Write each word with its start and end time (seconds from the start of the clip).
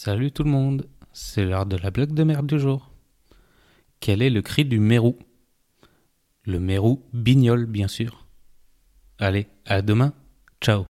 Salut 0.00 0.30
tout 0.30 0.44
le 0.44 0.50
monde, 0.50 0.86
c'est 1.12 1.44
l'heure 1.44 1.66
de 1.66 1.76
la 1.76 1.90
blague 1.90 2.14
de 2.14 2.22
merde 2.22 2.46
du 2.46 2.60
jour. 2.60 2.92
Quel 3.98 4.22
est 4.22 4.30
le 4.30 4.42
cri 4.42 4.64
du 4.64 4.78
mérou? 4.78 5.18
Le 6.44 6.60
mérou 6.60 7.02
bignole, 7.12 7.66
bien 7.66 7.88
sûr. 7.88 8.28
Allez, 9.18 9.48
à 9.66 9.82
demain, 9.82 10.12
ciao 10.60 10.84